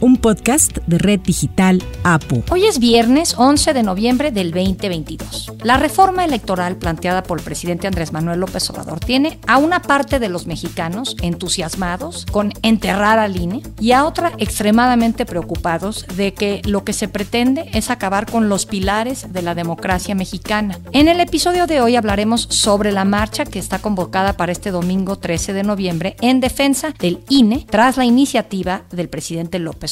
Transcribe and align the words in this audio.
un 0.00 0.16
podcast 0.16 0.78
de 0.86 0.98
Red 0.98 1.20
Digital 1.20 1.82
APU. 2.04 2.42
Hoy 2.50 2.64
es 2.64 2.78
viernes 2.78 3.34
11 3.36 3.74
de 3.74 3.82
noviembre 3.82 4.30
del 4.30 4.50
2022. 4.50 5.52
La 5.62 5.76
reforma 5.76 6.24
electoral 6.24 6.76
planteada 6.76 7.22
por 7.22 7.38
el 7.38 7.44
presidente 7.44 7.86
Andrés 7.86 8.12
Manuel 8.12 8.40
López 8.40 8.68
Obrador 8.70 9.00
tiene 9.00 9.38
a 9.46 9.58
una 9.58 9.82
parte 9.82 10.18
de 10.18 10.30
los 10.30 10.46
mexicanos 10.46 11.16
entusiasmados 11.20 12.24
con 12.30 12.52
enterrar 12.62 13.18
al 13.18 13.36
INE 13.36 13.62
y 13.78 13.92
a 13.92 14.06
otra 14.06 14.32
extremadamente 14.38 15.26
preocupados 15.26 16.06
de 16.16 16.32
que 16.32 16.62
lo 16.64 16.82
que 16.84 16.94
se 16.94 17.08
pretende 17.08 17.70
es 17.74 17.90
acabar 17.90 18.30
con 18.30 18.48
los 18.48 18.64
pilares 18.64 19.32
de 19.32 19.42
la 19.42 19.54
democracia 19.54 20.14
mexicana. 20.14 20.78
En 20.92 21.08
el 21.08 21.20
episodio 21.20 21.66
de 21.66 21.82
hoy 21.82 21.96
hablaremos 21.96 22.42
sobre 22.48 22.92
la 22.92 23.04
marcha 23.04 23.44
que 23.44 23.58
está 23.58 23.80
convocada 23.80 24.34
para 24.34 24.52
este 24.52 24.70
domingo 24.70 25.16
13 25.16 25.52
de 25.52 25.62
noviembre 25.62 26.16
en 26.22 26.40
defensa 26.40 26.94
del 26.98 27.22
INE 27.28 27.66
tras 27.68 27.98
la 27.98 28.06
iniciativa 28.06 28.82
del 28.90 29.08
presidente 29.08 29.58
López 29.58 29.89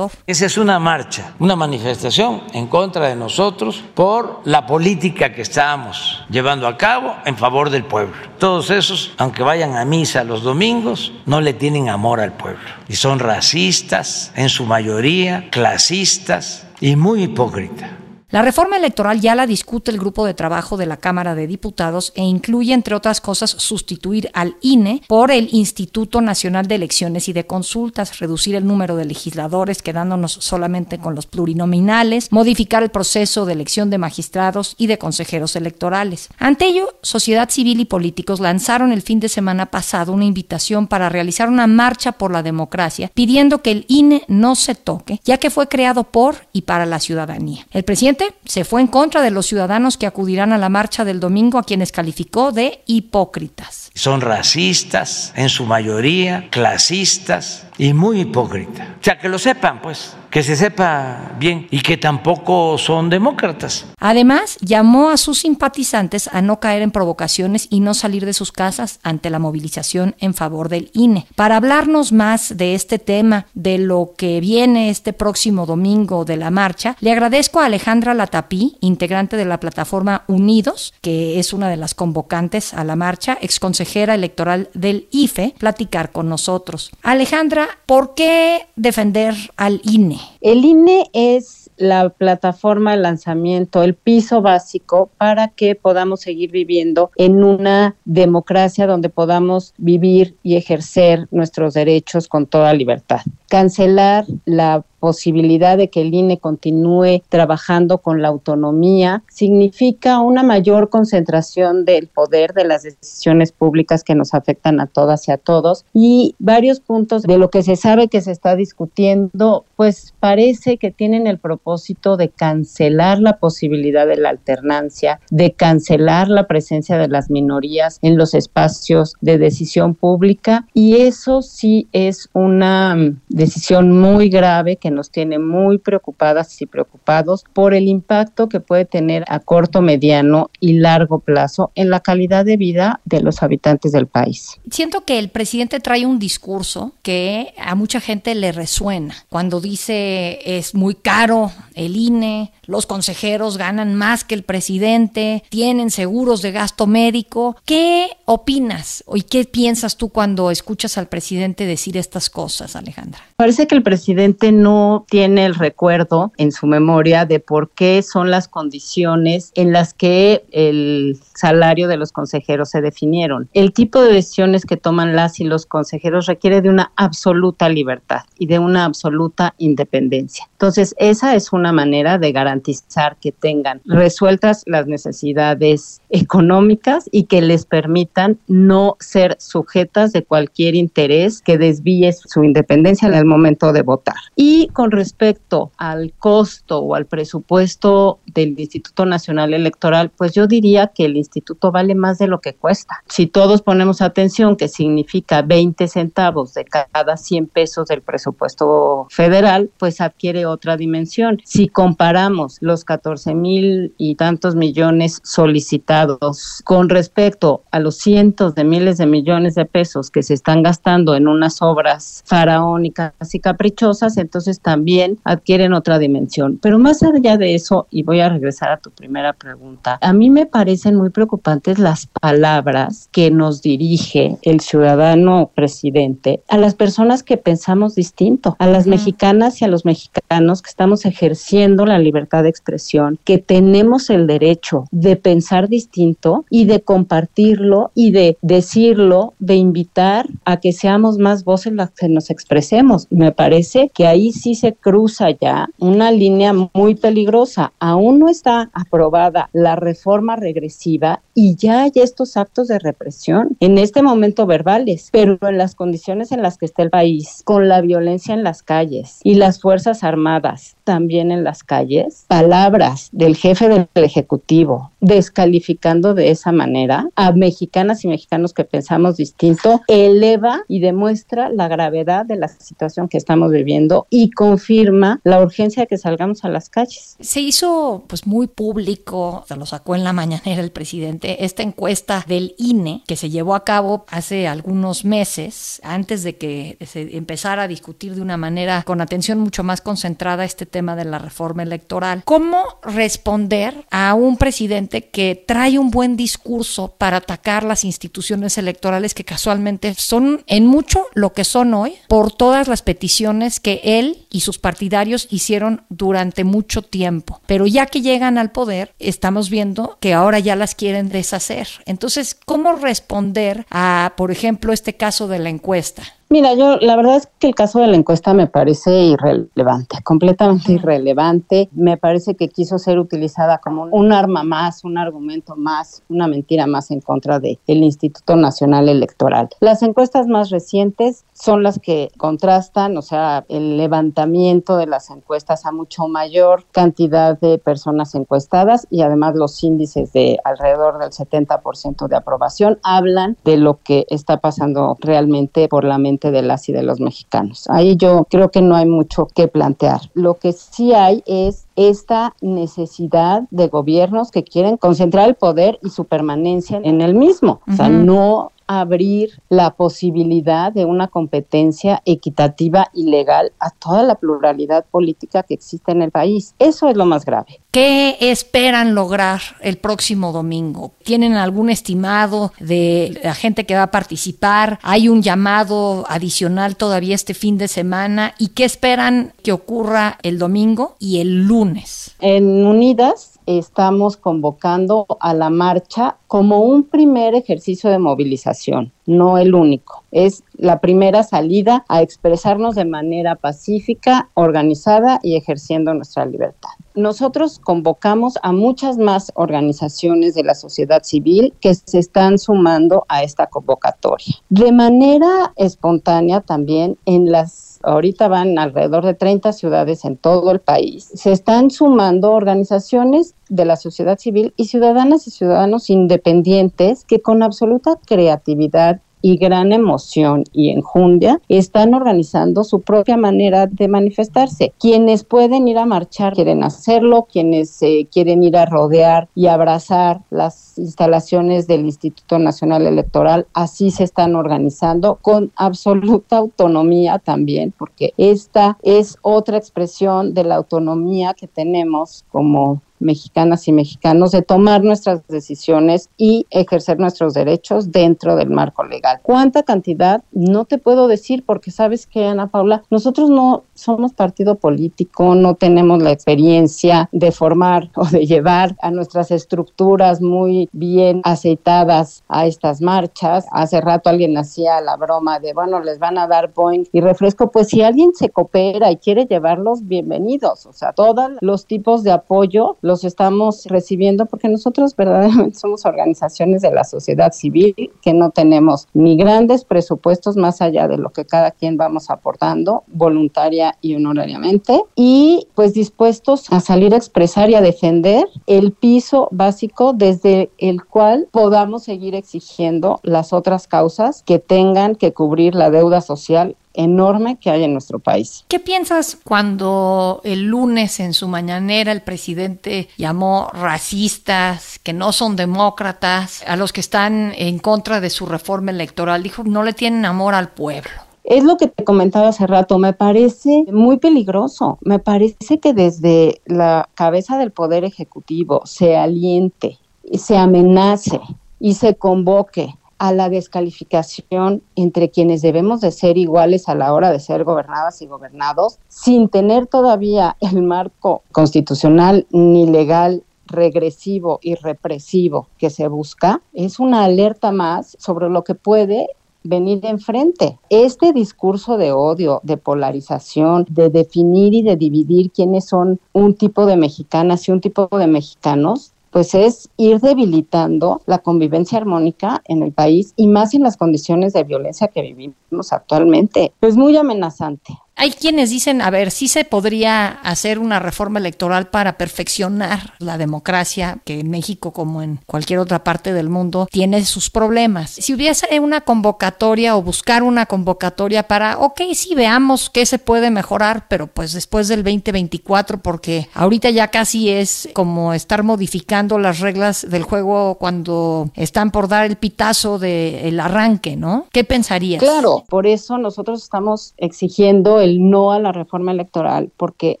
Esa 0.26 0.46
es 0.46 0.58
una 0.58 0.78
marcha, 0.78 1.34
una 1.38 1.56
manifestación 1.56 2.42
en 2.52 2.66
contra 2.66 3.08
de 3.08 3.16
nosotros 3.16 3.82
por 3.94 4.40
la 4.44 4.66
política 4.66 5.32
que 5.32 5.42
estamos 5.42 6.24
llevando 6.30 6.66
a 6.66 6.76
cabo 6.76 7.16
en 7.24 7.36
favor 7.36 7.70
del 7.70 7.84
pueblo. 7.84 8.14
Todos 8.38 8.70
esos, 8.70 9.12
aunque 9.18 9.42
vayan 9.42 9.76
a 9.76 9.84
misa 9.84 10.24
los 10.24 10.42
domingos, 10.42 11.12
no 11.26 11.40
le 11.40 11.52
tienen 11.54 11.88
amor 11.88 12.20
al 12.20 12.32
pueblo. 12.32 12.64
Y 12.88 12.96
son 12.96 13.18
racistas, 13.18 14.32
en 14.36 14.48
su 14.48 14.64
mayoría, 14.66 15.48
clasistas 15.50 16.66
y 16.80 16.96
muy 16.96 17.24
hipócritas. 17.24 18.05
La 18.36 18.42
reforma 18.42 18.76
electoral 18.76 19.22
ya 19.22 19.34
la 19.34 19.46
discute 19.46 19.90
el 19.90 19.96
grupo 19.96 20.26
de 20.26 20.34
trabajo 20.34 20.76
de 20.76 20.84
la 20.84 20.98
Cámara 20.98 21.34
de 21.34 21.46
Diputados 21.46 22.12
e 22.14 22.22
incluye, 22.22 22.74
entre 22.74 22.94
otras 22.94 23.22
cosas, 23.22 23.48
sustituir 23.48 24.28
al 24.34 24.56
INE 24.60 25.00
por 25.08 25.30
el 25.30 25.48
Instituto 25.52 26.20
Nacional 26.20 26.68
de 26.68 26.74
Elecciones 26.74 27.30
y 27.30 27.32
de 27.32 27.46
Consultas, 27.46 28.18
reducir 28.18 28.54
el 28.54 28.66
número 28.66 28.94
de 28.94 29.06
legisladores 29.06 29.80
quedándonos 29.80 30.32
solamente 30.32 30.98
con 30.98 31.14
los 31.14 31.24
plurinominales, 31.24 32.30
modificar 32.30 32.82
el 32.82 32.90
proceso 32.90 33.46
de 33.46 33.54
elección 33.54 33.88
de 33.88 33.96
magistrados 33.96 34.74
y 34.76 34.86
de 34.86 34.98
consejeros 34.98 35.56
electorales. 35.56 36.28
Ante 36.36 36.66
ello, 36.66 36.94
sociedad 37.00 37.48
civil 37.48 37.80
y 37.80 37.86
políticos 37.86 38.40
lanzaron 38.40 38.92
el 38.92 39.00
fin 39.00 39.18
de 39.18 39.30
semana 39.30 39.64
pasado 39.64 40.12
una 40.12 40.26
invitación 40.26 40.88
para 40.88 41.08
realizar 41.08 41.48
una 41.48 41.66
marcha 41.66 42.12
por 42.12 42.32
la 42.32 42.42
democracia 42.42 43.10
pidiendo 43.14 43.62
que 43.62 43.70
el 43.70 43.86
INE 43.88 44.24
no 44.28 44.56
se 44.56 44.74
toque, 44.74 45.22
ya 45.24 45.38
que 45.38 45.48
fue 45.48 45.68
creado 45.68 46.04
por 46.04 46.36
y 46.52 46.60
para 46.62 46.84
la 46.84 47.00
ciudadanía. 47.00 47.66
El 47.70 47.84
presidente 47.84 48.25
se 48.44 48.64
fue 48.64 48.80
en 48.80 48.86
contra 48.86 49.22
de 49.22 49.30
los 49.30 49.46
ciudadanos 49.46 49.96
que 49.96 50.06
acudirán 50.06 50.52
a 50.52 50.58
la 50.58 50.68
marcha 50.68 51.04
del 51.04 51.20
domingo 51.20 51.58
a 51.58 51.64
quienes 51.64 51.92
calificó 51.92 52.52
de 52.52 52.82
hipócritas. 52.86 53.90
Son 53.94 54.20
racistas, 54.20 55.32
en 55.36 55.48
su 55.48 55.66
mayoría, 55.66 56.48
clasistas 56.50 57.65
y 57.78 57.92
muy 57.92 58.20
hipócritas. 58.20 58.88
O 59.00 59.04
sea, 59.04 59.18
que 59.18 59.28
lo 59.28 59.38
sepan, 59.38 59.80
pues 59.80 60.16
que 60.36 60.42
se 60.42 60.54
sepa 60.54 61.32
bien 61.38 61.66
y 61.70 61.80
que 61.80 61.96
tampoco 61.96 62.76
son 62.76 63.08
demócratas. 63.08 63.86
Además, 63.98 64.58
llamó 64.60 65.08
a 65.08 65.16
sus 65.16 65.38
simpatizantes 65.38 66.28
a 66.30 66.42
no 66.42 66.60
caer 66.60 66.82
en 66.82 66.90
provocaciones 66.90 67.68
y 67.70 67.80
no 67.80 67.94
salir 67.94 68.26
de 68.26 68.34
sus 68.34 68.52
casas 68.52 69.00
ante 69.02 69.30
la 69.30 69.38
movilización 69.38 70.14
en 70.18 70.34
favor 70.34 70.68
del 70.68 70.90
INE. 70.92 71.26
Para 71.36 71.56
hablarnos 71.56 72.12
más 72.12 72.54
de 72.54 72.74
este 72.74 72.98
tema, 72.98 73.46
de 73.54 73.78
lo 73.78 74.12
que 74.14 74.40
viene 74.40 74.90
este 74.90 75.14
próximo 75.14 75.64
domingo 75.64 76.26
de 76.26 76.36
la 76.36 76.50
marcha, 76.50 76.96
le 77.00 77.12
agradezco 77.12 77.60
a 77.60 77.64
Alejandra 77.64 78.12
Latapí, 78.12 78.76
integrante 78.80 79.38
de 79.38 79.46
la 79.46 79.58
plataforma 79.58 80.24
Unidos, 80.26 80.92
que 81.00 81.38
es 81.38 81.54
una 81.54 81.70
de 81.70 81.78
las 81.78 81.94
convocantes 81.94 82.74
a 82.74 82.84
la 82.84 82.94
marcha, 82.94 83.38
exconsejera 83.40 84.14
electoral 84.14 84.68
del 84.74 85.08
IFE, 85.12 85.54
platicar 85.58 86.12
con 86.12 86.28
nosotros. 86.28 86.90
Alejandra, 87.02 87.65
¿por 87.86 88.14
qué 88.14 88.66
defender 88.76 89.34
al 89.56 89.80
INE? 89.84 90.18
El 90.40 90.64
INE 90.64 91.04
es 91.12 91.66
la 91.76 92.08
plataforma 92.08 92.92
de 92.92 93.02
lanzamiento, 93.02 93.82
el 93.82 93.94
piso 93.94 94.42
básico 94.42 95.10
para 95.18 95.48
que 95.48 95.74
podamos 95.74 96.20
seguir 96.20 96.50
viviendo 96.50 97.10
en 97.16 97.44
una 97.44 97.96
democracia 98.04 98.86
donde 98.86 99.08
podamos 99.08 99.74
vivir 99.76 100.36
y 100.42 100.56
ejercer 100.56 101.28
nuestros 101.30 101.74
derechos 101.74 102.28
con 102.28 102.46
toda 102.46 102.72
libertad. 102.72 103.20
Cancelar 103.48 104.24
la 104.44 104.84
posibilidad 104.98 105.76
de 105.76 105.88
que 105.88 106.02
el 106.02 106.14
INE 106.14 106.38
continúe 106.38 107.22
trabajando 107.28 107.98
con 107.98 108.22
la 108.22 108.28
autonomía 108.28 109.22
significa 109.28 110.20
una 110.20 110.42
mayor 110.42 110.88
concentración 110.88 111.84
del 111.84 112.08
poder 112.08 112.52
de 112.54 112.64
las 112.64 112.82
decisiones 112.82 113.52
públicas 113.52 114.04
que 114.04 114.14
nos 114.14 114.34
afectan 114.34 114.80
a 114.80 114.86
todas 114.86 115.28
y 115.28 115.32
a 115.32 115.38
todos. 115.38 115.84
Y 115.92 116.34
varios 116.38 116.80
puntos 116.80 117.22
de 117.22 117.38
lo 117.38 117.50
que 117.50 117.62
se 117.62 117.76
sabe 117.76 118.08
que 118.08 118.20
se 118.20 118.32
está 118.32 118.56
discutiendo 118.56 119.64
pues 119.76 120.14
parece 120.20 120.78
que 120.78 120.90
tienen 120.90 121.26
el 121.26 121.38
propósito 121.38 122.16
de 122.16 122.30
cancelar 122.30 123.20
la 123.20 123.38
posibilidad 123.38 124.06
de 124.06 124.16
la 124.16 124.30
alternancia, 124.30 125.20
de 125.30 125.52
cancelar 125.52 126.28
la 126.28 126.46
presencia 126.46 126.96
de 126.98 127.08
las 127.08 127.30
minorías 127.30 127.98
en 128.02 128.16
los 128.16 128.34
espacios 128.34 129.14
de 129.20 129.38
decisión 129.38 129.94
pública. 129.94 130.66
Y 130.72 131.02
eso 131.02 131.42
sí 131.42 131.88
es 131.92 132.28
una 132.32 132.96
decisión 133.28 133.98
muy 133.98 134.28
grave 134.30 134.76
que 134.76 134.85
nos 134.90 135.10
tiene 135.10 135.38
muy 135.38 135.78
preocupadas 135.78 136.60
y 136.60 136.66
preocupados 136.66 137.44
por 137.52 137.74
el 137.74 137.88
impacto 137.88 138.48
que 138.48 138.60
puede 138.60 138.84
tener 138.84 139.24
a 139.28 139.40
corto, 139.40 139.82
mediano 139.82 140.50
y 140.60 140.74
largo 140.74 141.20
plazo 141.20 141.70
en 141.74 141.90
la 141.90 142.00
calidad 142.00 142.44
de 142.44 142.56
vida 142.56 143.00
de 143.04 143.20
los 143.20 143.42
habitantes 143.42 143.92
del 143.92 144.06
país. 144.06 144.60
Siento 144.70 145.04
que 145.04 145.18
el 145.18 145.28
presidente 145.28 145.80
trae 145.80 146.06
un 146.06 146.18
discurso 146.18 146.92
que 147.02 147.54
a 147.58 147.74
mucha 147.74 148.00
gente 148.00 148.34
le 148.34 148.52
resuena 148.52 149.14
cuando 149.28 149.60
dice 149.60 150.38
es 150.58 150.74
muy 150.74 150.94
caro 150.94 151.50
el 151.74 151.96
INE, 151.96 152.52
los 152.66 152.86
consejeros 152.86 153.58
ganan 153.58 153.94
más 153.94 154.24
que 154.24 154.34
el 154.34 154.42
presidente, 154.42 155.44
tienen 155.50 155.90
seguros 155.90 156.42
de 156.42 156.52
gasto 156.52 156.86
médico. 156.86 157.56
¿Qué 157.64 158.08
opinas 158.24 159.04
y 159.14 159.22
qué 159.22 159.44
piensas 159.44 159.96
tú 159.96 160.08
cuando 160.08 160.50
escuchas 160.50 160.98
al 160.98 161.06
presidente 161.08 161.66
decir 161.66 161.96
estas 161.96 162.30
cosas, 162.30 162.76
Alejandra? 162.76 163.20
Parece 163.36 163.66
que 163.66 163.74
el 163.74 163.82
presidente 163.82 164.52
no 164.52 164.75
tiene 165.08 165.46
el 165.46 165.54
recuerdo 165.54 166.32
en 166.36 166.52
su 166.52 166.66
memoria 166.66 167.24
de 167.24 167.40
por 167.40 167.70
qué 167.70 168.02
son 168.02 168.30
las 168.30 168.48
condiciones 168.48 169.52
en 169.54 169.72
las 169.72 169.94
que 169.94 170.44
el 170.52 171.18
salario 171.34 171.88
de 171.88 171.96
los 171.96 172.12
consejeros 172.12 172.70
se 172.70 172.80
definieron. 172.80 173.48
El 173.52 173.72
tipo 173.72 174.00
de 174.00 174.12
decisiones 174.12 174.64
que 174.64 174.76
toman 174.76 175.14
las 175.14 175.40
y 175.40 175.44
los 175.44 175.66
consejeros 175.66 176.26
requiere 176.26 176.62
de 176.62 176.70
una 176.70 176.92
absoluta 176.96 177.68
libertad 177.68 178.22
y 178.38 178.46
de 178.46 178.58
una 178.58 178.84
absoluta 178.84 179.54
independencia. 179.58 180.48
Entonces, 180.52 180.94
esa 180.98 181.34
es 181.34 181.52
una 181.52 181.72
manera 181.72 182.18
de 182.18 182.32
garantizar 182.32 183.16
que 183.20 183.32
tengan 183.32 183.80
resueltas 183.84 184.62
las 184.66 184.86
necesidades 184.86 186.00
económicas 186.08 187.08
y 187.12 187.24
que 187.24 187.42
les 187.42 187.66
permitan 187.66 188.38
no 188.46 188.96
ser 189.00 189.36
sujetas 189.38 190.12
de 190.12 190.24
cualquier 190.24 190.74
interés 190.74 191.42
que 191.42 191.58
desvíe 191.58 192.12
su 192.12 192.44
independencia 192.44 193.08
en 193.08 193.14
el 193.14 193.24
momento 193.24 193.72
de 193.72 193.82
votar. 193.82 194.16
Y 194.34 194.65
con 194.72 194.90
respecto 194.90 195.70
al 195.76 196.12
costo 196.18 196.78
o 196.78 196.94
al 196.94 197.06
presupuesto 197.06 198.18
del 198.26 198.58
Instituto 198.58 199.06
Nacional 199.06 199.54
Electoral, 199.54 200.10
pues 200.16 200.32
yo 200.32 200.46
diría 200.46 200.88
que 200.88 201.04
el 201.04 201.16
instituto 201.16 201.70
vale 201.72 201.94
más 201.94 202.18
de 202.18 202.26
lo 202.26 202.40
que 202.40 202.54
cuesta. 202.54 203.02
Si 203.08 203.26
todos 203.26 203.62
ponemos 203.62 204.02
atención, 204.02 204.56
que 204.56 204.68
significa 204.68 205.42
20 205.42 205.88
centavos 205.88 206.54
de 206.54 206.64
cada 206.64 207.16
100 207.16 207.46
pesos 207.46 207.88
del 207.88 208.02
presupuesto 208.02 209.06
federal, 209.10 209.70
pues 209.78 210.00
adquiere 210.00 210.46
otra 210.46 210.76
dimensión. 210.76 211.40
Si 211.44 211.68
comparamos 211.68 212.58
los 212.60 212.84
14 212.84 213.34
mil 213.34 213.94
y 213.98 214.14
tantos 214.16 214.54
millones 214.54 215.20
solicitados 215.24 216.62
con 216.64 216.88
respecto 216.88 217.62
a 217.70 217.80
los 217.80 217.96
cientos 217.96 218.54
de 218.54 218.64
miles 218.64 218.98
de 218.98 219.06
millones 219.06 219.54
de 219.54 219.64
pesos 219.64 220.10
que 220.10 220.22
se 220.22 220.34
están 220.34 220.62
gastando 220.62 221.14
en 221.14 221.28
unas 221.28 221.62
obras 221.62 222.22
faraónicas 222.26 223.12
y 223.32 223.40
caprichosas, 223.40 224.16
entonces 224.16 224.55
también 224.60 225.18
adquieren 225.24 225.72
otra 225.72 225.98
dimensión. 225.98 226.58
Pero 226.60 226.78
más 226.78 227.02
allá 227.02 227.36
de 227.36 227.54
eso, 227.54 227.86
y 227.90 228.02
voy 228.02 228.20
a 228.20 228.28
regresar 228.28 228.70
a 228.70 228.78
tu 228.78 228.90
primera 228.90 229.32
pregunta, 229.32 229.98
a 230.00 230.12
mí 230.12 230.30
me 230.30 230.46
parecen 230.46 230.96
muy 230.96 231.10
preocupantes 231.10 231.78
las 231.78 232.06
palabras 232.06 233.08
que 233.12 233.30
nos 233.30 233.62
dirige 233.62 234.36
el 234.42 234.60
ciudadano 234.60 235.50
presidente 235.54 236.40
a 236.48 236.56
las 236.56 236.74
personas 236.74 237.22
que 237.22 237.36
pensamos 237.36 237.94
distinto, 237.94 238.56
a 238.58 238.66
las 238.66 238.86
mexicanas 238.86 239.60
y 239.60 239.64
a 239.64 239.68
los 239.68 239.84
mexicanos 239.84 240.62
que 240.62 240.70
estamos 240.70 241.04
ejerciendo 241.04 241.86
la 241.86 241.98
libertad 241.98 242.42
de 242.42 242.48
expresión, 242.48 243.18
que 243.24 243.38
tenemos 243.38 244.10
el 244.10 244.26
derecho 244.26 244.84
de 244.90 245.16
pensar 245.16 245.68
distinto 245.68 246.44
y 246.50 246.64
de 246.64 246.80
compartirlo 246.80 247.90
y 247.94 248.10
de 248.10 248.38
decirlo, 248.42 249.34
de 249.38 249.56
invitar 249.56 250.26
a 250.44 250.58
que 250.58 250.72
seamos 250.72 251.18
más 251.18 251.44
voces 251.44 251.72
las 251.72 251.90
que 251.90 252.08
nos 252.08 252.30
expresemos. 252.30 253.06
Me 253.10 253.32
parece 253.32 253.90
que 253.94 254.06
ahí 254.06 254.32
sí 254.32 254.45
sí 254.46 254.54
se 254.54 254.74
cruza 254.74 255.30
ya 255.30 255.68
una 255.80 256.12
línea 256.12 256.52
muy 256.52 256.94
peligrosa. 256.94 257.72
Aún 257.80 258.20
no 258.20 258.28
está 258.28 258.70
aprobada 258.72 259.50
la 259.52 259.74
reforma 259.74 260.36
regresiva 260.36 261.20
y 261.34 261.56
ya 261.56 261.82
hay 261.82 261.90
estos 261.96 262.36
actos 262.36 262.68
de 262.68 262.78
represión, 262.78 263.56
en 263.58 263.76
este 263.76 264.02
momento 264.02 264.46
verbales, 264.46 265.08
pero 265.10 265.36
en 265.42 265.58
las 265.58 265.74
condiciones 265.74 266.30
en 266.30 266.42
las 266.42 266.58
que 266.58 266.66
está 266.66 266.84
el 266.84 266.90
país, 266.90 267.42
con 267.44 267.66
la 267.66 267.80
violencia 267.80 268.34
en 268.34 268.44
las 268.44 268.62
calles 268.62 269.18
y 269.24 269.34
las 269.34 269.60
Fuerzas 269.60 270.04
Armadas 270.04 270.76
también 270.84 271.32
en 271.32 271.42
las 271.42 271.64
calles, 271.64 272.24
palabras 272.28 273.08
del 273.10 273.34
jefe 273.34 273.68
del 273.68 273.88
Ejecutivo 273.94 274.92
descalificando 275.06 276.14
de 276.14 276.30
esa 276.30 276.50
manera 276.50 277.08
a 277.14 277.30
mexicanas 277.30 278.04
y 278.04 278.08
mexicanos 278.08 278.52
que 278.52 278.64
pensamos 278.64 279.16
distinto, 279.16 279.80
eleva 279.86 280.62
y 280.66 280.80
demuestra 280.80 281.48
la 281.48 281.68
gravedad 281.68 282.26
de 282.26 282.36
la 282.36 282.48
situación 282.48 283.08
que 283.08 283.16
estamos 283.16 283.52
viviendo 283.52 284.08
y 284.10 284.30
confirma 284.30 285.20
la 285.22 285.40
urgencia 285.40 285.84
de 285.84 285.86
que 285.86 285.96
salgamos 285.96 286.44
a 286.44 286.48
las 286.48 286.68
calles. 286.68 287.16
Se 287.20 287.40
hizo 287.40 288.04
pues 288.08 288.26
muy 288.26 288.48
público, 288.48 289.44
se 289.46 289.54
lo 289.54 289.64
sacó 289.64 289.94
en 289.94 290.02
la 290.02 290.12
mañanera 290.12 290.60
el 290.60 290.72
presidente, 290.72 291.44
esta 291.44 291.62
encuesta 291.62 292.24
del 292.26 292.56
INE 292.58 293.02
que 293.06 293.14
se 293.14 293.30
llevó 293.30 293.54
a 293.54 293.64
cabo 293.64 294.06
hace 294.08 294.48
algunos 294.48 295.04
meses, 295.04 295.80
antes 295.84 296.24
de 296.24 296.36
que 296.36 296.78
se 296.84 297.16
empezara 297.16 297.64
a 297.64 297.68
discutir 297.68 298.16
de 298.16 298.22
una 298.22 298.36
manera 298.36 298.82
con 298.82 299.00
atención 299.00 299.38
mucho 299.38 299.62
más 299.62 299.80
concentrada 299.80 300.44
este 300.44 300.66
tema 300.66 300.96
de 300.96 301.04
la 301.04 301.18
reforma 301.20 301.62
electoral. 301.62 302.22
¿Cómo 302.24 302.64
responder 302.82 303.86
a 303.92 304.14
un 304.14 304.36
presidente 304.36 304.95
que 305.04 305.42
trae 305.46 305.78
un 305.78 305.90
buen 305.90 306.16
discurso 306.16 306.94
para 306.98 307.18
atacar 307.18 307.64
las 307.64 307.84
instituciones 307.84 308.58
electorales 308.58 309.14
que 309.14 309.24
casualmente 309.24 309.94
son 309.94 310.42
en 310.46 310.66
mucho 310.66 311.06
lo 311.14 311.32
que 311.32 311.44
son 311.44 311.74
hoy 311.74 311.94
por 312.08 312.32
todas 312.32 312.68
las 312.68 312.82
peticiones 312.82 313.60
que 313.60 313.80
él 313.84 314.26
y 314.30 314.40
sus 314.40 314.58
partidarios 314.58 315.28
hicieron 315.30 315.84
durante 315.88 316.44
mucho 316.44 316.82
tiempo. 316.82 317.40
Pero 317.46 317.66
ya 317.66 317.86
que 317.86 318.02
llegan 318.02 318.38
al 318.38 318.52
poder, 318.52 318.94
estamos 318.98 319.50
viendo 319.50 319.98
que 320.00 320.14
ahora 320.14 320.38
ya 320.38 320.56
las 320.56 320.74
quieren 320.74 321.08
deshacer. 321.08 321.68
Entonces, 321.86 322.34
¿cómo 322.34 322.72
responder 322.72 323.66
a, 323.70 324.14
por 324.16 324.30
ejemplo, 324.30 324.72
este 324.72 324.96
caso 324.96 325.28
de 325.28 325.38
la 325.38 325.50
encuesta? 325.50 326.02
Mira, 326.28 326.54
yo 326.54 326.76
la 326.78 326.96
verdad 326.96 327.16
es 327.16 327.28
que 327.38 327.46
el 327.46 327.54
caso 327.54 327.78
de 327.78 327.86
la 327.86 327.96
encuesta 327.96 328.34
me 328.34 328.48
parece 328.48 328.90
irrelevante, 329.04 330.02
completamente 330.02 330.72
irrelevante. 330.72 331.68
Me 331.72 331.96
parece 331.96 332.34
que 332.34 332.48
quiso 332.48 332.78
ser 332.78 332.98
utilizada 332.98 333.58
como 333.58 333.84
un 333.84 334.12
arma 334.12 334.42
más, 334.42 334.82
un 334.82 334.98
argumento 334.98 335.54
más, 335.54 336.02
una 336.08 336.26
mentira 336.26 336.66
más 336.66 336.90
en 336.90 337.00
contra 337.00 337.38
del 337.38 337.60
el 337.68 337.84
Instituto 337.84 338.34
Nacional 338.34 338.88
Electoral. 338.88 339.50
Las 339.60 339.82
encuestas 339.82 340.26
más 340.26 340.50
recientes 340.50 341.24
son 341.32 341.62
las 341.62 341.78
que 341.78 342.10
contrastan, 342.16 342.96
o 342.96 343.02
sea, 343.02 343.44
el 343.48 343.76
levantamiento 343.76 344.76
de 344.78 344.86
las 344.86 345.10
encuestas 345.10 345.64
a 345.64 345.70
mucho 345.70 346.08
mayor 346.08 346.64
cantidad 346.72 347.38
de 347.38 347.58
personas 347.58 348.16
encuestadas 348.16 348.88
y 348.90 349.02
además 349.02 349.36
los 349.36 349.62
índices 349.62 350.12
de 350.12 350.38
alrededor 350.42 350.98
del 350.98 351.10
70% 351.10 352.08
de 352.08 352.16
aprobación 352.16 352.78
hablan 352.82 353.36
de 353.44 353.58
lo 353.58 353.78
que 353.82 354.06
está 354.08 354.38
pasando 354.38 354.96
realmente 355.00 355.68
por 355.68 355.84
la 355.84 355.98
mente 356.16 356.30
de 356.30 356.42
las 356.42 356.68
y 356.68 356.72
de 356.72 356.82
los 356.82 357.00
mexicanos. 357.00 357.64
Ahí 357.68 357.96
yo 357.96 358.26
creo 358.30 358.50
que 358.50 358.62
no 358.62 358.74
hay 358.74 358.86
mucho 358.86 359.26
que 359.26 359.48
plantear. 359.48 360.00
Lo 360.14 360.34
que 360.34 360.52
sí 360.52 360.92
hay 360.94 361.22
es 361.26 361.66
esta 361.76 362.34
necesidad 362.40 363.42
de 363.50 363.68
gobiernos 363.68 364.30
que 364.30 364.42
quieren 364.42 364.76
concentrar 364.76 365.28
el 365.28 365.34
poder 365.34 365.78
y 365.82 365.90
su 365.90 366.06
permanencia 366.06 366.80
en 366.82 367.00
el 367.00 367.14
mismo. 367.14 367.60
O 367.70 367.72
sea, 367.74 367.88
no 367.88 368.52
abrir 368.66 369.40
la 369.48 369.70
posibilidad 369.70 370.72
de 370.72 370.84
una 370.84 371.08
competencia 371.08 372.02
equitativa 372.04 372.88
y 372.92 373.04
legal 373.10 373.52
a 373.60 373.70
toda 373.70 374.02
la 374.02 374.16
pluralidad 374.16 374.84
política 374.90 375.42
que 375.42 375.54
existe 375.54 375.92
en 375.92 376.02
el 376.02 376.10
país. 376.10 376.54
Eso 376.58 376.88
es 376.88 376.96
lo 376.96 377.06
más 377.06 377.24
grave. 377.24 377.60
¿Qué 377.70 378.16
esperan 378.20 378.94
lograr 378.94 379.40
el 379.60 379.76
próximo 379.76 380.32
domingo? 380.32 380.92
¿Tienen 381.04 381.34
algún 381.34 381.68
estimado 381.68 382.52
de 382.58 383.20
la 383.22 383.34
gente 383.34 383.66
que 383.66 383.74
va 383.74 383.84
a 383.84 383.90
participar? 383.90 384.78
¿Hay 384.82 385.08
un 385.08 385.22
llamado 385.22 386.04
adicional 386.08 386.76
todavía 386.76 387.14
este 387.14 387.34
fin 387.34 387.58
de 387.58 387.68
semana? 387.68 388.34
¿Y 388.38 388.48
qué 388.48 388.64
esperan 388.64 389.34
que 389.42 389.52
ocurra 389.52 390.18
el 390.22 390.38
domingo 390.38 390.96
y 390.98 391.20
el 391.20 391.46
lunes? 391.46 392.14
En 392.20 392.64
Unidas 392.64 393.35
estamos 393.46 394.16
convocando 394.16 395.06
a 395.20 395.32
la 395.32 395.50
marcha 395.50 396.16
como 396.26 396.60
un 396.60 396.84
primer 396.84 397.34
ejercicio 397.34 397.90
de 397.90 397.98
movilización, 397.98 398.92
no 399.06 399.38
el 399.38 399.54
único. 399.54 400.02
Es 400.10 400.42
la 400.54 400.80
primera 400.80 401.22
salida 401.22 401.84
a 401.88 402.02
expresarnos 402.02 402.74
de 402.74 402.84
manera 402.84 403.36
pacífica, 403.36 404.28
organizada 404.34 405.20
y 405.22 405.36
ejerciendo 405.36 405.94
nuestra 405.94 406.26
libertad. 406.26 406.70
Nosotros 406.94 407.58
convocamos 407.58 408.38
a 408.42 408.52
muchas 408.52 408.98
más 408.98 409.30
organizaciones 409.34 410.34
de 410.34 410.44
la 410.44 410.54
sociedad 410.54 411.02
civil 411.02 411.54
que 411.60 411.74
se 411.74 411.98
están 411.98 412.38
sumando 412.38 413.04
a 413.08 413.22
esta 413.22 413.46
convocatoria. 413.46 414.34
De 414.48 414.72
manera 414.72 415.52
espontánea 415.56 416.40
también 416.40 416.98
en 417.04 417.30
las 417.30 417.65
ahorita 417.86 418.28
van 418.28 418.58
alrededor 418.58 419.04
de 419.04 419.14
30 419.14 419.52
ciudades 419.52 420.04
en 420.04 420.16
todo 420.16 420.50
el 420.50 420.60
país, 420.60 421.10
se 421.14 421.32
están 421.32 421.70
sumando 421.70 422.32
organizaciones 422.32 423.34
de 423.48 423.64
la 423.64 423.76
sociedad 423.76 424.18
civil 424.18 424.52
y 424.56 424.66
ciudadanas 424.66 425.26
y 425.26 425.30
ciudadanos 425.30 425.88
independientes 425.90 427.04
que 427.04 427.22
con 427.22 427.42
absoluta 427.42 427.92
creatividad 428.06 429.00
y 429.26 429.38
gran 429.38 429.72
emoción 429.72 430.44
y 430.52 430.70
enjundia 430.70 431.40
están 431.48 431.94
organizando 431.94 432.62
su 432.62 432.82
propia 432.82 433.16
manera 433.16 433.66
de 433.66 433.88
manifestarse. 433.88 434.72
Quienes 434.78 435.24
pueden 435.24 435.66
ir 435.66 435.78
a 435.78 435.84
marchar 435.84 436.34
quieren 436.34 436.62
hacerlo, 436.62 437.26
quienes 437.28 437.82
eh, 437.82 438.06
quieren 438.08 438.44
ir 438.44 438.56
a 438.56 438.66
rodear 438.66 439.28
y 439.34 439.48
abrazar 439.48 440.20
las 440.30 440.78
instalaciones 440.78 441.66
del 441.66 441.86
Instituto 441.86 442.38
Nacional 442.38 442.86
Electoral, 442.86 443.48
así 443.52 443.90
se 443.90 444.04
están 444.04 444.36
organizando 444.36 445.18
con 445.20 445.50
absoluta 445.56 446.36
autonomía 446.36 447.18
también, 447.18 447.74
porque 447.76 448.14
esta 448.18 448.78
es 448.82 449.18
otra 449.22 449.56
expresión 449.56 450.34
de 450.34 450.44
la 450.44 450.54
autonomía 450.54 451.34
que 451.34 451.48
tenemos 451.48 452.24
como 452.30 452.80
mexicanas 452.98 453.68
y 453.68 453.72
mexicanos 453.72 454.32
de 454.32 454.42
tomar 454.42 454.84
nuestras 454.84 455.26
decisiones 455.28 456.08
y 456.16 456.46
ejercer 456.50 456.98
nuestros 456.98 457.34
derechos 457.34 457.92
dentro 457.92 458.36
del 458.36 458.50
marco 458.50 458.84
legal. 458.84 459.20
¿Cuánta 459.22 459.62
cantidad? 459.62 460.22
No 460.32 460.64
te 460.64 460.78
puedo 460.78 461.08
decir 461.08 461.44
porque 461.44 461.70
sabes 461.70 462.06
que, 462.06 462.26
Ana 462.26 462.48
Paula, 462.48 462.82
nosotros 462.90 463.30
no 463.30 463.64
somos 463.74 464.12
partido 464.12 464.56
político, 464.56 465.34
no 465.34 465.54
tenemos 465.54 466.02
la 466.02 466.10
experiencia 466.10 467.08
de 467.12 467.32
formar 467.32 467.90
o 467.96 468.04
de 468.06 468.26
llevar 468.26 468.76
a 468.80 468.90
nuestras 468.90 469.30
estructuras 469.30 470.20
muy 470.20 470.68
bien 470.72 471.20
aceitadas 471.24 472.24
a 472.28 472.46
estas 472.46 472.80
marchas. 472.80 473.46
Hace 473.50 473.80
rato 473.80 474.10
alguien 474.10 474.36
hacía 474.36 474.80
la 474.80 474.96
broma 474.96 475.38
de, 475.38 475.52
bueno, 475.52 475.80
les 475.80 475.98
van 475.98 476.18
a 476.18 476.26
dar 476.26 476.52
Boeing 476.52 476.84
y 476.92 477.00
refresco. 477.00 477.50
Pues 477.50 477.68
si 477.68 477.82
alguien 477.82 478.14
se 478.14 478.30
coopera 478.30 478.90
y 478.90 478.96
quiere 478.96 479.26
llevarlos, 479.26 479.86
bienvenidos. 479.86 480.66
O 480.66 480.72
sea, 480.72 480.92
todos 480.92 481.32
los 481.40 481.66
tipos 481.66 482.02
de 482.02 482.12
apoyo 482.12 482.76
los 482.86 483.04
estamos 483.04 483.66
recibiendo 483.66 484.26
porque 484.26 484.48
nosotros 484.48 484.94
verdaderamente 484.96 485.58
somos 485.58 485.84
organizaciones 485.84 486.62
de 486.62 486.72
la 486.72 486.84
sociedad 486.84 487.32
civil 487.32 487.74
que 488.00 488.14
no 488.14 488.30
tenemos 488.30 488.88
ni 488.94 489.16
grandes 489.16 489.64
presupuestos 489.64 490.36
más 490.36 490.62
allá 490.62 490.88
de 490.88 490.96
lo 490.96 491.10
que 491.10 491.24
cada 491.24 491.50
quien 491.50 491.76
vamos 491.76 492.10
aportando 492.10 492.84
voluntaria 492.86 493.76
y 493.80 493.94
honorariamente 493.94 494.82
y 494.94 495.48
pues 495.54 495.74
dispuestos 495.74 496.50
a 496.52 496.60
salir 496.60 496.94
a 496.94 496.96
expresar 496.96 497.50
y 497.50 497.56
a 497.56 497.60
defender 497.60 498.26
el 498.46 498.72
piso 498.72 499.28
básico 499.32 499.92
desde 499.92 500.50
el 500.58 500.84
cual 500.84 501.28
podamos 501.32 501.82
seguir 501.82 502.14
exigiendo 502.14 503.00
las 503.02 503.32
otras 503.32 503.66
causas 503.66 504.22
que 504.22 504.38
tengan 504.38 504.94
que 504.94 505.12
cubrir 505.12 505.54
la 505.54 505.70
deuda 505.70 506.00
social 506.00 506.56
enorme 506.76 507.38
que 507.40 507.50
hay 507.50 507.64
en 507.64 507.72
nuestro 507.72 507.98
país. 507.98 508.44
¿Qué 508.48 508.60
piensas 508.60 509.18
cuando 509.22 510.20
el 510.24 510.44
lunes 510.44 511.00
en 511.00 511.12
su 511.12 511.28
mañanera 511.28 511.92
el 511.92 512.02
presidente 512.02 512.88
llamó 512.96 513.48
racistas, 513.52 514.78
que 514.78 514.92
no 514.92 515.12
son 515.12 515.36
demócratas, 515.36 516.44
a 516.46 516.56
los 516.56 516.72
que 516.72 516.80
están 516.80 517.32
en 517.36 517.58
contra 517.58 518.00
de 518.00 518.10
su 518.10 518.26
reforma 518.26 518.70
electoral? 518.70 519.22
Dijo, 519.22 519.42
no 519.44 519.62
le 519.62 519.72
tienen 519.72 520.04
amor 520.04 520.34
al 520.34 520.50
pueblo. 520.50 520.90
Es 521.24 521.42
lo 521.42 521.56
que 521.56 521.66
te 521.66 521.82
comentaba 521.82 522.28
hace 522.28 522.46
rato, 522.46 522.78
me 522.78 522.92
parece 522.92 523.64
muy 523.72 523.96
peligroso, 523.96 524.78
me 524.82 525.00
parece 525.00 525.58
que 525.58 525.74
desde 525.74 526.40
la 526.46 526.88
cabeza 526.94 527.36
del 527.36 527.50
Poder 527.50 527.84
Ejecutivo 527.84 528.62
se 528.64 528.96
aliente, 528.96 529.78
se 530.14 530.36
amenace 530.36 531.20
y 531.58 531.74
se 531.74 531.96
convoque 531.96 532.76
a 532.98 533.12
la 533.12 533.28
descalificación 533.28 534.62
entre 534.74 535.10
quienes 535.10 535.42
debemos 535.42 535.80
de 535.80 535.90
ser 535.90 536.18
iguales 536.18 536.68
a 536.68 536.74
la 536.74 536.92
hora 536.92 537.10
de 537.10 537.20
ser 537.20 537.44
gobernadas 537.44 538.00
y 538.02 538.06
gobernados, 538.06 538.78
sin 538.88 539.28
tener 539.28 539.66
todavía 539.66 540.36
el 540.40 540.62
marco 540.62 541.22
constitucional 541.32 542.26
ni 542.30 542.66
legal 542.66 543.22
regresivo 543.46 544.40
y 544.42 544.54
represivo 544.56 545.48
que 545.58 545.70
se 545.70 545.88
busca, 545.88 546.42
es 546.52 546.80
una 546.80 547.04
alerta 547.04 547.52
más 547.52 547.96
sobre 548.00 548.28
lo 548.28 548.42
que 548.44 548.54
puede 548.54 549.08
venir 549.48 549.84
enfrente. 549.86 550.58
Este 550.70 551.12
discurso 551.12 551.76
de 551.76 551.92
odio, 551.92 552.40
de 552.42 552.56
polarización, 552.56 553.64
de 553.70 553.90
definir 553.90 554.54
y 554.54 554.62
de 554.62 554.76
dividir 554.76 555.30
quiénes 555.30 555.66
son 555.66 556.00
un 556.12 556.34
tipo 556.34 556.66
de 556.66 556.76
mexicanas 556.76 557.48
y 557.48 557.52
un 557.52 557.60
tipo 557.60 557.88
de 557.92 558.06
mexicanos, 558.06 558.92
pues 559.10 559.34
es 559.34 559.68
ir 559.76 560.00
debilitando 560.00 561.00
la 561.06 561.18
convivencia 561.18 561.78
armónica 561.78 562.42
en 562.46 562.62
el 562.62 562.72
país 562.72 563.12
y 563.16 563.26
más 563.26 563.54
en 563.54 563.62
las 563.62 563.76
condiciones 563.76 564.32
de 564.32 564.44
violencia 564.44 564.88
que 564.88 565.02
vivimos 565.02 565.72
actualmente. 565.72 566.52
Es 566.60 566.76
muy 566.76 566.96
amenazante. 566.96 567.78
Hay 567.98 568.10
quienes 568.10 568.50
dicen, 568.50 568.82
a 568.82 568.90
ver, 568.90 569.10
sí 569.10 569.26
se 569.26 569.44
podría 569.44 570.08
hacer 570.08 570.58
una 570.58 570.78
reforma 570.78 571.18
electoral 571.18 571.68
para 571.68 571.96
perfeccionar 571.96 572.92
la 572.98 573.16
democracia, 573.16 573.98
que 574.04 574.20
en 574.20 574.28
México, 574.28 574.72
como 574.72 575.02
en 575.02 575.18
cualquier 575.24 575.60
otra 575.60 575.82
parte 575.82 576.12
del 576.12 576.28
mundo, 576.28 576.68
tiene 576.70 577.04
sus 577.06 577.30
problemas. 577.30 577.90
Si 577.90 578.12
hubiese 578.12 578.60
una 578.60 578.82
convocatoria 578.82 579.76
o 579.76 579.82
buscar 579.82 580.22
una 580.22 580.44
convocatoria 580.44 581.22
para, 581.22 581.58
ok, 581.58 581.80
sí, 581.94 582.14
veamos 582.14 582.68
qué 582.68 582.84
se 582.84 582.98
puede 582.98 583.30
mejorar, 583.30 583.86
pero 583.88 584.08
pues 584.08 584.34
después 584.34 584.68
del 584.68 584.84
2024, 584.84 585.78
porque 585.78 586.28
ahorita 586.34 586.68
ya 586.68 586.88
casi 586.88 587.30
es 587.30 587.68
como 587.72 588.12
estar 588.12 588.42
modificando 588.42 589.18
las 589.18 589.40
reglas 589.40 589.86
del 589.88 590.02
juego 590.02 590.56
cuando 590.56 591.30
están 591.34 591.70
por 591.70 591.88
dar 591.88 592.04
el 592.04 592.16
pitazo 592.16 592.78
del 592.78 593.40
arranque, 593.40 593.96
¿no? 593.96 594.26
¿Qué 594.32 594.44
pensarías? 594.44 595.02
Claro, 595.02 595.44
por 595.48 595.66
eso 595.66 595.96
nosotros 595.96 596.42
estamos 596.42 596.92
exigiendo 596.98 597.80
el 597.86 598.10
no 598.10 598.32
a 598.32 598.40
la 598.40 598.52
reforma 598.52 598.92
electoral, 598.92 599.50
porque 599.56 600.00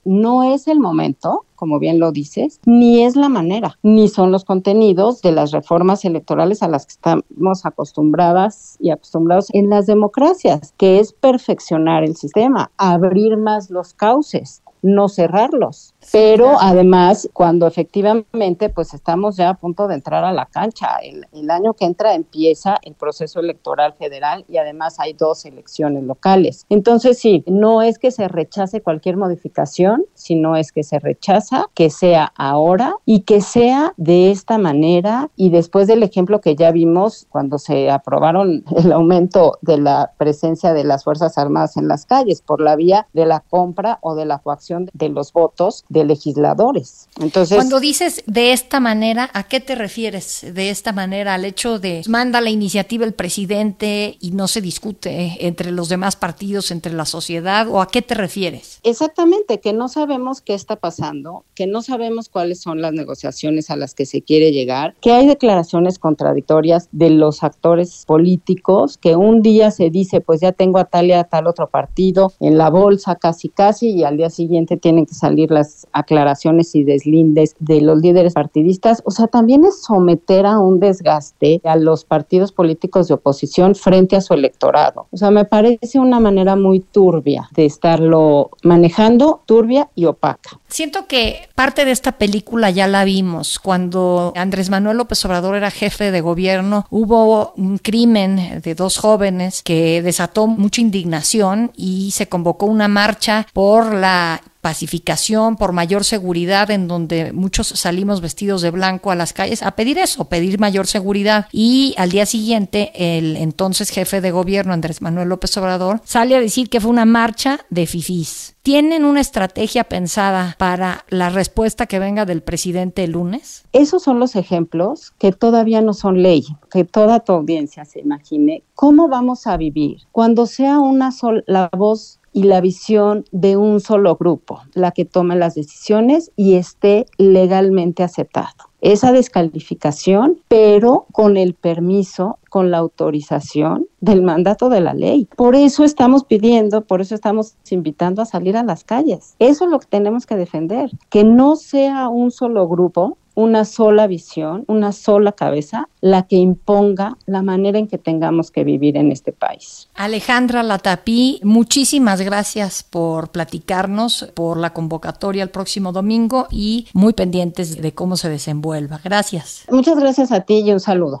no 0.04 0.42
es 0.42 0.68
el 0.68 0.80
momento 0.80 1.46
como 1.56 1.78
bien 1.78 1.98
lo 1.98 2.12
dices, 2.12 2.60
ni 2.66 3.02
es 3.02 3.16
la 3.16 3.28
manera, 3.28 3.78
ni 3.82 4.08
son 4.08 4.30
los 4.30 4.44
contenidos 4.44 5.22
de 5.22 5.32
las 5.32 5.50
reformas 5.50 6.04
electorales 6.04 6.62
a 6.62 6.68
las 6.68 6.86
que 6.86 6.92
estamos 6.92 7.64
acostumbradas 7.64 8.76
y 8.78 8.90
acostumbrados 8.90 9.48
en 9.52 9.70
las 9.70 9.86
democracias, 9.86 10.74
que 10.76 11.00
es 11.00 11.12
perfeccionar 11.12 12.04
el 12.04 12.14
sistema, 12.14 12.70
abrir 12.76 13.36
más 13.38 13.70
los 13.70 13.94
cauces, 13.94 14.62
no 14.86 15.08
cerrarlos. 15.08 15.94
Pero 16.12 16.60
además, 16.60 17.28
cuando 17.32 17.66
efectivamente, 17.66 18.68
pues 18.68 18.94
estamos 18.94 19.36
ya 19.36 19.50
a 19.50 19.54
punto 19.54 19.88
de 19.88 19.96
entrar 19.96 20.24
a 20.24 20.32
la 20.32 20.46
cancha, 20.46 20.96
el, 21.02 21.26
el, 21.32 21.50
año 21.50 21.74
que 21.74 21.84
entra 21.84 22.14
empieza 22.14 22.76
el 22.82 22.94
proceso 22.94 23.40
electoral 23.40 23.94
federal 23.94 24.44
y 24.48 24.58
además 24.58 25.00
hay 25.00 25.12
dos 25.12 25.44
elecciones 25.44 26.04
locales. 26.04 26.64
Entonces, 26.68 27.18
sí, 27.18 27.42
no 27.46 27.82
es 27.82 27.98
que 27.98 28.10
se 28.10 28.28
rechace 28.28 28.80
cualquier 28.80 29.16
modificación, 29.16 30.04
sino 30.14 30.56
es 30.56 30.70
que 30.70 30.84
se 30.84 30.98
rechaza 30.98 31.66
que 31.74 31.90
sea 31.90 32.32
ahora 32.36 32.94
y 33.04 33.20
que 33.20 33.40
sea 33.40 33.92
de 33.96 34.30
esta 34.30 34.58
manera 34.58 35.30
y 35.36 35.50
después 35.50 35.88
del 35.88 36.02
ejemplo 36.02 36.40
que 36.40 36.54
ya 36.54 36.70
vimos 36.70 37.26
cuando 37.30 37.58
se 37.58 37.90
aprobaron 37.90 38.64
el 38.76 38.92
aumento 38.92 39.58
de 39.62 39.78
la 39.78 40.12
presencia 40.18 40.72
de 40.72 40.84
las 40.84 41.04
Fuerzas 41.04 41.38
Armadas 41.38 41.76
en 41.76 41.88
las 41.88 42.06
calles 42.06 42.42
por 42.42 42.60
la 42.60 42.76
vía 42.76 43.08
de 43.12 43.26
la 43.26 43.40
compra 43.40 43.98
o 44.02 44.14
de 44.14 44.24
la 44.24 44.38
coacción 44.38 44.75
de 44.92 45.08
los 45.08 45.32
votos 45.32 45.84
de 45.88 46.04
legisladores. 46.04 47.08
Entonces, 47.20 47.56
cuando 47.56 47.80
dices 47.80 48.22
de 48.26 48.52
esta 48.52 48.80
manera, 48.80 49.30
¿a 49.32 49.44
qué 49.44 49.60
te 49.60 49.74
refieres? 49.74 50.46
De 50.52 50.70
esta 50.70 50.92
manera, 50.92 51.34
al 51.34 51.44
hecho 51.44 51.78
de 51.78 52.02
manda 52.08 52.40
la 52.40 52.50
iniciativa 52.50 53.04
el 53.04 53.14
presidente 53.14 54.16
y 54.20 54.32
no 54.32 54.48
se 54.48 54.60
discute 54.60 55.46
entre 55.46 55.70
los 55.70 55.88
demás 55.88 56.16
partidos, 56.16 56.70
entre 56.70 56.92
la 56.92 57.04
sociedad, 57.04 57.68
o 57.68 57.80
a 57.80 57.88
qué 57.88 58.02
te 58.02 58.14
refieres? 58.14 58.80
Exactamente, 58.82 59.60
que 59.60 59.72
no 59.72 59.88
sabemos 59.88 60.40
qué 60.40 60.54
está 60.54 60.76
pasando, 60.76 61.44
que 61.54 61.66
no 61.66 61.82
sabemos 61.82 62.28
cuáles 62.28 62.60
son 62.60 62.80
las 62.80 62.92
negociaciones 62.92 63.70
a 63.70 63.76
las 63.76 63.94
que 63.94 64.06
se 64.06 64.22
quiere 64.22 64.52
llegar, 64.52 64.94
que 65.00 65.12
hay 65.12 65.26
declaraciones 65.26 65.98
contradictorias 65.98 66.88
de 66.92 67.10
los 67.10 67.42
actores 67.42 68.04
políticos, 68.06 68.98
que 68.98 69.16
un 69.16 69.42
día 69.42 69.70
se 69.70 69.90
dice, 69.90 70.20
pues 70.20 70.40
ya 70.40 70.52
tengo 70.52 70.78
a 70.78 70.84
tal 70.84 71.06
y 71.06 71.12
a 71.12 71.24
tal 71.24 71.46
otro 71.46 71.68
partido 71.68 72.32
en 72.40 72.58
la 72.58 72.70
bolsa 72.70 73.16
casi 73.16 73.48
casi 73.48 73.90
y 73.90 74.04
al 74.04 74.16
día 74.16 74.30
siguiente 74.30 74.65
tienen 74.76 75.06
que 75.06 75.14
salir 75.14 75.50
las 75.50 75.86
aclaraciones 75.92 76.74
y 76.74 76.84
deslindes 76.84 77.54
de 77.58 77.80
los 77.80 78.00
líderes 78.00 78.34
partidistas, 78.34 79.02
o 79.04 79.10
sea, 79.10 79.26
también 79.26 79.64
es 79.64 79.82
someter 79.82 80.46
a 80.46 80.58
un 80.58 80.80
desgaste 80.80 81.60
a 81.64 81.76
los 81.76 82.04
partidos 82.04 82.52
políticos 82.52 83.08
de 83.08 83.14
oposición 83.14 83.74
frente 83.74 84.16
a 84.16 84.20
su 84.20 84.34
electorado. 84.34 85.06
O 85.10 85.16
sea, 85.16 85.30
me 85.30 85.44
parece 85.44 85.98
una 85.98 86.20
manera 86.20 86.56
muy 86.56 86.80
turbia 86.80 87.48
de 87.52 87.66
estarlo 87.66 88.50
manejando, 88.62 89.42
turbia 89.46 89.90
y 89.94 90.06
opaca. 90.06 90.58
Siento 90.68 91.06
que 91.06 91.48
parte 91.54 91.84
de 91.84 91.90
esta 91.90 92.12
película 92.12 92.70
ya 92.70 92.86
la 92.86 93.04
vimos. 93.04 93.58
Cuando 93.58 94.32
Andrés 94.36 94.70
Manuel 94.70 94.96
López 94.96 95.24
Obrador 95.24 95.56
era 95.56 95.70
jefe 95.70 96.10
de 96.10 96.20
gobierno, 96.20 96.86
hubo 96.90 97.52
un 97.56 97.78
crimen 97.78 98.60
de 98.62 98.74
dos 98.74 98.98
jóvenes 98.98 99.62
que 99.62 100.02
desató 100.02 100.46
mucha 100.46 100.80
indignación 100.80 101.70
y 101.76 102.10
se 102.12 102.28
convocó 102.28 102.66
una 102.66 102.88
marcha 102.88 103.46
por 103.52 103.94
la 103.94 104.42
pacificación, 104.66 105.54
por 105.54 105.70
mayor 105.70 106.02
seguridad, 106.02 106.72
en 106.72 106.88
donde 106.88 107.32
muchos 107.32 107.68
salimos 107.68 108.20
vestidos 108.20 108.62
de 108.62 108.72
blanco 108.72 109.12
a 109.12 109.14
las 109.14 109.32
calles 109.32 109.62
a 109.62 109.76
pedir 109.76 109.96
eso, 109.96 110.24
pedir 110.24 110.58
mayor 110.58 110.88
seguridad. 110.88 111.46
Y 111.52 111.94
al 111.98 112.10
día 112.10 112.26
siguiente, 112.26 112.90
el 112.96 113.36
entonces 113.36 113.90
jefe 113.90 114.20
de 114.20 114.32
gobierno, 114.32 114.72
Andrés 114.72 115.02
Manuel 115.02 115.28
López 115.28 115.56
Obrador, 115.56 116.00
sale 116.04 116.34
a 116.34 116.40
decir 116.40 116.68
que 116.68 116.80
fue 116.80 116.90
una 116.90 117.04
marcha 117.04 117.60
de 117.70 117.86
fifís. 117.86 118.56
¿Tienen 118.62 119.04
una 119.04 119.20
estrategia 119.20 119.84
pensada 119.84 120.56
para 120.58 121.04
la 121.10 121.30
respuesta 121.30 121.86
que 121.86 122.00
venga 122.00 122.24
del 122.24 122.42
presidente 122.42 123.04
el 123.04 123.12
lunes? 123.12 123.62
Esos 123.70 124.02
son 124.02 124.18
los 124.18 124.34
ejemplos 124.34 125.12
que 125.18 125.30
todavía 125.30 125.80
no 125.80 125.94
son 125.94 126.20
ley, 126.24 126.44
que 126.72 126.84
toda 126.84 127.20
tu 127.20 127.34
audiencia 127.34 127.84
se 127.84 128.00
imagine 128.00 128.64
cómo 128.74 129.06
vamos 129.06 129.46
a 129.46 129.56
vivir 129.56 129.98
cuando 130.10 130.46
sea 130.46 130.80
una 130.80 131.12
sola 131.12 131.70
voz 131.72 132.18
y 132.36 132.42
la 132.42 132.60
visión 132.60 133.24
de 133.32 133.56
un 133.56 133.80
solo 133.80 134.14
grupo, 134.14 134.60
la 134.74 134.90
que 134.90 135.06
tome 135.06 135.36
las 135.36 135.54
decisiones 135.54 136.32
y 136.36 136.56
esté 136.56 137.06
legalmente 137.16 138.02
aceptado. 138.02 138.68
Esa 138.82 139.10
descalificación, 139.10 140.42
pero 140.46 141.06
con 141.12 141.38
el 141.38 141.54
permiso, 141.54 142.38
con 142.50 142.70
la 142.70 142.76
autorización 142.76 143.86
del 144.02 144.20
mandato 144.20 144.68
de 144.68 144.82
la 144.82 144.92
ley. 144.92 145.26
Por 145.34 145.54
eso 145.54 145.82
estamos 145.82 146.24
pidiendo, 146.24 146.82
por 146.82 147.00
eso 147.00 147.14
estamos 147.14 147.54
invitando 147.70 148.20
a 148.20 148.26
salir 148.26 148.58
a 148.58 148.62
las 148.62 148.84
calles. 148.84 149.34
Eso 149.38 149.64
es 149.64 149.70
lo 149.70 149.80
que 149.80 149.86
tenemos 149.86 150.26
que 150.26 150.36
defender, 150.36 150.90
que 151.08 151.24
no 151.24 151.56
sea 151.56 152.10
un 152.10 152.30
solo 152.30 152.68
grupo 152.68 153.16
una 153.36 153.64
sola 153.66 154.06
visión, 154.06 154.64
una 154.66 154.92
sola 154.92 155.32
cabeza, 155.32 155.88
la 156.00 156.26
que 156.26 156.36
imponga 156.36 157.16
la 157.26 157.42
manera 157.42 157.78
en 157.78 157.86
que 157.86 157.98
tengamos 157.98 158.50
que 158.50 158.64
vivir 158.64 158.96
en 158.96 159.12
este 159.12 159.30
país. 159.30 159.88
Alejandra 159.94 160.62
Latapí, 160.62 161.38
muchísimas 161.44 162.22
gracias 162.22 162.82
por 162.82 163.30
platicarnos, 163.30 164.32
por 164.34 164.56
la 164.56 164.70
convocatoria 164.70 165.42
el 165.42 165.50
próximo 165.50 165.92
domingo 165.92 166.48
y 166.50 166.88
muy 166.94 167.12
pendientes 167.12 167.80
de 167.80 167.92
cómo 167.92 168.16
se 168.16 168.30
desenvuelva. 168.30 169.00
Gracias. 169.04 169.64
Muchas 169.70 170.00
gracias 170.00 170.32
a 170.32 170.40
ti 170.40 170.62
y 170.64 170.72
un 170.72 170.80
saludo. 170.80 171.20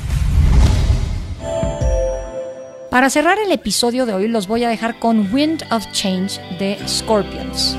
Para 2.91 3.09
cerrar 3.09 3.39
el 3.39 3.53
episodio 3.53 4.05
de 4.05 4.13
hoy 4.13 4.27
los 4.27 4.47
voy 4.47 4.65
a 4.65 4.69
dejar 4.69 4.99
con 4.99 5.33
Wind 5.33 5.63
of 5.71 5.89
Change 5.93 6.41
de 6.59 6.77
Scorpions. 6.85 7.77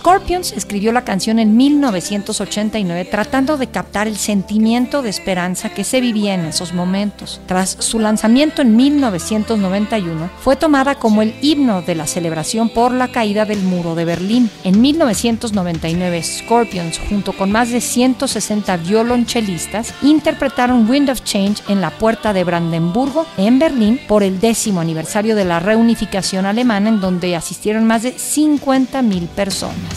Scorpions 0.00 0.52
escribió 0.52 0.92
la 0.92 1.04
canción 1.04 1.38
en 1.38 1.58
1989 1.58 3.04
tratando 3.04 3.58
de 3.58 3.66
captar 3.66 4.08
el 4.08 4.16
sentimiento 4.16 5.02
de 5.02 5.10
esperanza 5.10 5.68
que 5.68 5.84
se 5.84 6.00
vivía 6.00 6.32
en 6.32 6.46
esos 6.46 6.72
momentos. 6.72 7.38
Tras 7.44 7.76
su 7.80 7.98
lanzamiento 7.98 8.62
en 8.62 8.76
1991, 8.76 10.30
fue 10.40 10.56
tomada 10.56 10.94
como 10.94 11.20
el 11.20 11.34
himno 11.42 11.82
de 11.82 11.96
la 11.96 12.06
celebración 12.06 12.70
por 12.70 12.92
la 12.92 13.08
caída 13.08 13.44
del 13.44 13.60
muro 13.60 13.94
de 13.94 14.06
Berlín. 14.06 14.50
En 14.64 14.80
1999, 14.80 16.22
Scorpions, 16.22 16.98
junto 17.10 17.34
con 17.34 17.52
más 17.52 17.68
de 17.68 17.82
160 17.82 18.78
violonchelistas, 18.78 19.92
interpretaron 20.00 20.88
Wind 20.88 21.10
of 21.10 21.24
Change 21.24 21.62
en 21.68 21.82
la 21.82 21.90
puerta 21.90 22.32
de 22.32 22.44
Brandenburgo, 22.44 23.26
en 23.36 23.58
Berlín, 23.58 24.00
por 24.08 24.22
el 24.22 24.40
décimo 24.40 24.80
aniversario 24.80 25.36
de 25.36 25.44
la 25.44 25.60
reunificación 25.60 26.46
alemana, 26.46 26.88
en 26.88 27.02
donde 27.02 27.36
asistieron 27.36 27.86
más 27.86 28.02
de 28.02 28.16
50.000 28.16 29.28
personas. 29.28 29.90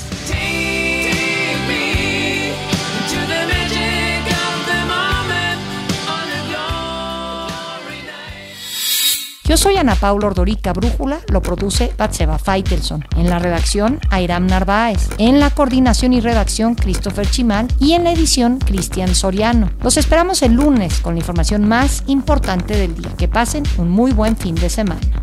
Yo 9.53 9.57
soy 9.57 9.77
Ana 9.77 9.93
Paula 9.93 10.25
Ordorica 10.25 10.74
Brújula, 10.74 11.19
lo 11.27 11.39
produce 11.43 11.93
Batseba 11.95 12.39
Feitelson. 12.39 13.05
En 13.15 13.29
la 13.29 13.38
redacción, 13.38 14.00
Airam 14.10 14.48
Narváez. 14.48 15.12
En 15.19 15.39
la 15.39 15.51
coordinación 15.51 16.12
y 16.13 16.22
redacción, 16.22 16.74
Christopher 16.74 17.29
Chimal. 17.29 17.67
Y 17.79 17.91
en 17.93 18.03
la 18.03 18.13
edición, 18.13 18.57
Cristian 18.57 19.13
Soriano. 19.13 19.69
Los 19.83 19.98
esperamos 19.98 20.41
el 20.41 20.53
lunes 20.53 21.01
con 21.01 21.13
la 21.13 21.19
información 21.19 21.67
más 21.67 22.03
importante 22.07 22.75
del 22.75 22.95
día. 22.95 23.12
Que 23.15 23.27
pasen 23.27 23.62
un 23.77 23.91
muy 23.91 24.12
buen 24.12 24.38
fin 24.38 24.55
de 24.55 24.72
semana. 24.72 25.23